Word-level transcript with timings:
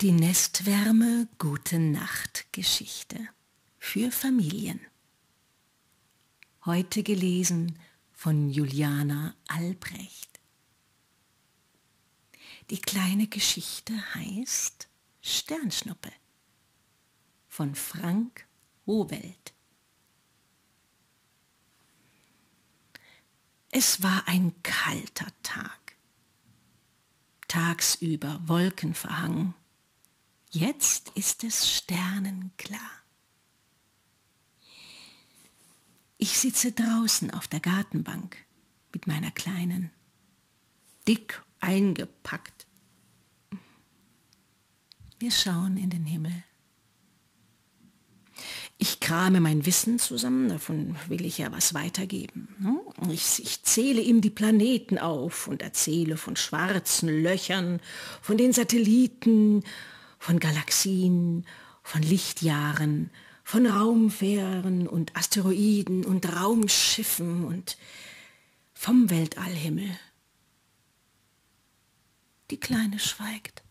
Die 0.00 0.12
Nestwärme 0.12 1.26
Gute 1.38 1.80
Nacht 1.80 2.46
Geschichte 2.52 3.18
für 3.78 4.12
Familien. 4.12 4.80
Heute 6.64 7.02
gelesen 7.02 7.76
von 8.12 8.48
Juliana 8.48 9.34
Albrecht. 9.48 10.38
Die 12.70 12.80
kleine 12.80 13.26
Geschichte 13.26 13.92
heißt 14.14 14.88
Sternschnuppe 15.20 16.12
von 17.48 17.74
Frank 17.74 18.46
Howelt. 18.86 19.52
Es 23.72 24.00
war 24.00 24.28
ein 24.28 24.54
kalter 24.62 25.32
Tag. 25.42 25.96
Tagsüber 27.48 28.40
wolkenverhangen. 28.46 29.57
Jetzt 30.50 31.12
ist 31.14 31.44
es 31.44 31.70
sternenklar. 31.70 32.80
Ich 36.16 36.38
sitze 36.38 36.72
draußen 36.72 37.30
auf 37.32 37.46
der 37.46 37.60
Gartenbank 37.60 38.36
mit 38.92 39.06
meiner 39.06 39.30
Kleinen, 39.30 39.90
dick 41.06 41.42
eingepackt. 41.60 42.66
Wir 45.18 45.30
schauen 45.30 45.76
in 45.76 45.90
den 45.90 46.06
Himmel. 46.06 46.32
Ich 48.78 49.00
krame 49.00 49.40
mein 49.40 49.66
Wissen 49.66 49.98
zusammen, 49.98 50.48
davon 50.48 50.96
will 51.08 51.26
ich 51.26 51.38
ja 51.38 51.50
was 51.50 51.74
weitergeben. 51.74 52.48
Ne? 52.60 53.12
Ich, 53.12 53.42
ich, 53.42 53.64
zähle 53.64 54.00
ihm 54.00 54.20
die 54.20 54.30
Planeten 54.30 54.98
auf 54.98 55.48
und 55.48 55.62
erzähle 55.62 56.16
von 56.16 56.36
schwarzen 56.36 57.08
Löchern, 57.08 57.80
von 58.22 58.36
den 58.36 58.52
Satelliten, 58.52 59.64
von 60.18 60.38
Galaxien, 60.38 61.46
von 61.82 62.02
Lichtjahren, 62.02 63.10
von 63.44 63.66
Raumfähren 63.66 64.86
und 64.86 65.16
Asteroiden 65.16 66.04
und 66.04 66.36
Raumschiffen 66.36 67.44
und 67.44 67.78
vom 68.74 69.10
Weltallhimmel. 69.10 69.98
Die 72.50 72.60
Kleine 72.60 72.98
schweigt 72.98 73.62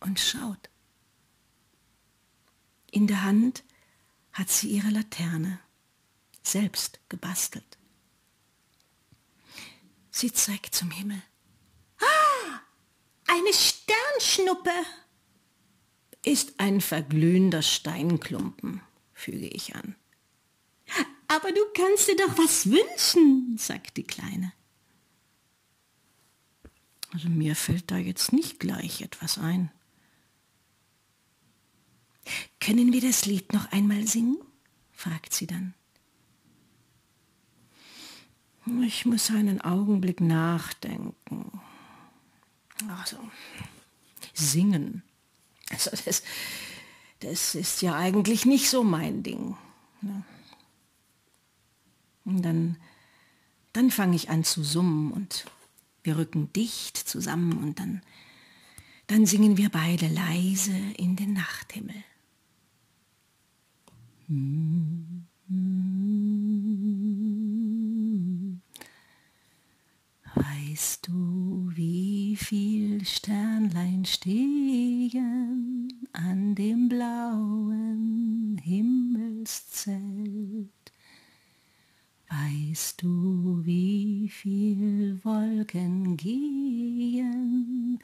und 0.00 0.18
schaut. 0.18 0.70
In 2.90 3.06
der 3.06 3.22
Hand 3.22 3.64
hat 4.32 4.50
sie 4.50 4.68
ihre 4.68 4.90
Laterne, 4.90 5.58
selbst 6.42 7.00
gebastelt. 7.08 7.78
Sie 10.10 10.32
zeigt 10.32 10.74
zum 10.74 10.90
Himmel. 10.90 11.22
Ah, 11.98 12.60
eine 13.26 13.52
Sternschnuppe! 14.32 14.70
Ist 16.24 16.54
ein 16.58 16.80
verglühender 16.80 17.62
Steinklumpen, 17.62 18.80
füge 19.12 19.48
ich 19.48 19.74
an. 19.74 19.96
Aber 21.28 21.50
du 21.50 21.60
kannst 21.74 22.08
dir 22.08 22.16
doch 22.16 22.38
was 22.38 22.70
wünschen, 22.70 23.56
sagt 23.58 23.96
die 23.96 24.04
Kleine. 24.04 24.52
Also 27.12 27.28
mir 27.28 27.56
fällt 27.56 27.90
da 27.90 27.96
jetzt 27.96 28.32
nicht 28.32 28.60
gleich 28.60 29.02
etwas 29.02 29.38
ein. 29.38 29.70
Können 32.60 32.92
wir 32.92 33.00
das 33.00 33.26
Lied 33.26 33.52
noch 33.52 33.70
einmal 33.72 34.06
singen? 34.06 34.38
fragt 34.92 35.34
sie 35.34 35.46
dann. 35.46 35.74
Ich 38.82 39.04
muss 39.04 39.30
einen 39.30 39.60
Augenblick 39.60 40.20
nachdenken. 40.20 41.60
Also, 42.88 43.18
singen. 44.42 45.02
Also 45.70 45.90
das, 46.04 46.22
das 47.20 47.54
ist 47.54 47.82
ja 47.82 47.96
eigentlich 47.96 48.44
nicht 48.44 48.68
so 48.68 48.82
mein 48.82 49.22
Ding. 49.22 49.56
Ne? 50.00 50.24
Und 52.24 52.42
dann, 52.42 52.76
dann 53.72 53.90
fange 53.90 54.16
ich 54.16 54.30
an 54.30 54.44
zu 54.44 54.62
summen 54.62 55.12
und 55.12 55.44
wir 56.02 56.18
rücken 56.18 56.52
dicht 56.52 56.96
zusammen 56.96 57.58
und 57.58 57.78
dann, 57.78 58.02
dann 59.06 59.26
singen 59.26 59.56
wir 59.56 59.68
beide 59.70 60.08
leise 60.08 60.76
in 60.96 61.16
den 61.16 61.32
Nachthimmel. 61.32 62.04
Weißt 70.34 71.06
du, 71.06 71.70
wie 71.74 72.36
viel 72.36 72.81
Sternlein 73.04 74.04
stehen 74.04 75.92
an 76.12 76.54
dem 76.54 76.88
blauen 76.88 78.60
Himmelszelt? 78.62 80.70
Weißt 82.28 83.02
du, 83.02 83.60
wie 83.64 84.28
viel 84.28 85.18
Wolken 85.24 86.16
gehen 86.16 87.98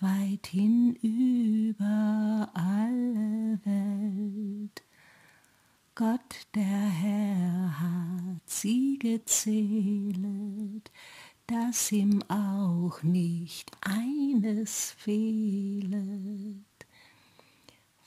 weit 0.00 0.46
hinüber 0.46 2.48
alle 2.54 3.58
Welt? 3.64 4.84
Gott 5.96 6.46
der 6.54 6.62
Herr 6.64 7.80
hat 7.80 8.42
sie 8.46 9.00
gezählet, 9.00 10.92
dass 11.48 11.90
ihm 11.92 12.22
auch 12.28 13.02
nicht 13.02 13.70
eines 13.80 14.92
fehlet. 14.98 15.96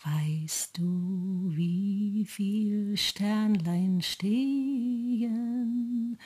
Weißt 0.03 0.77
du, 0.77 1.49
wie 1.49 2.25
viel 2.27 2.95
Sternlein 2.97 4.03
stehen 4.03 6.19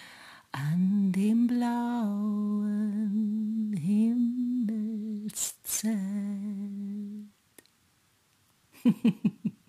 an 0.52 1.14
dem 1.14 1.48
blauen 1.48 3.74
Himmelszelt? 3.78 5.96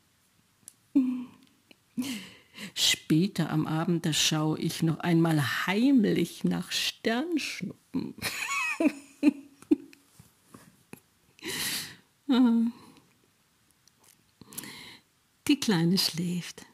Später 2.79 3.49
am 3.49 3.67
Abend, 3.67 4.05
da 4.05 4.13
schaue 4.13 4.59
ich 4.59 4.83
noch 4.83 4.99
einmal 4.99 5.67
heimlich 5.67 6.45
nach 6.45 6.71
Sternschnuppen. 6.71 8.15
Die 15.49 15.59
Kleine 15.59 15.97
schläft. 15.97 16.67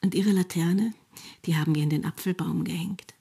Und 0.00 0.16
ihre 0.16 0.30
Laterne, 0.30 0.94
die 1.46 1.56
haben 1.56 1.76
wir 1.76 1.84
in 1.84 1.90
den 1.90 2.04
Apfelbaum 2.04 2.64
gehängt. 2.64 3.14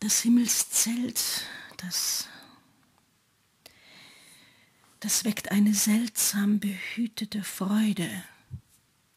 Das 0.00 0.20
Himmelszelt, 0.20 1.46
das 1.78 2.28
das 5.02 5.24
weckt 5.24 5.50
eine 5.50 5.74
seltsam 5.74 6.60
behütete 6.60 7.42
Freude 7.42 8.08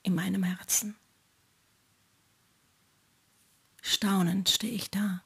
in 0.02 0.16
meinem 0.16 0.42
Herzen. 0.42 0.96
Staunend 3.84 4.50
stehe 4.50 4.74
ich 4.74 4.90
da. 4.90 5.24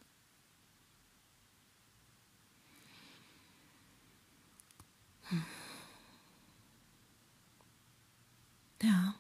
Hm. 5.30 5.46
Ja. 8.82 9.16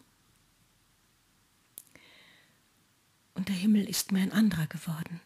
Und 3.35 3.47
der 3.47 3.55
Himmel 3.55 3.87
ist 3.87 4.11
mir 4.11 4.23
ein 4.23 4.33
anderer 4.33 4.67
geworden 4.67 5.21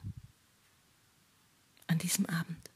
an 1.87 1.97
diesem 1.97 2.27
Abend. 2.27 2.72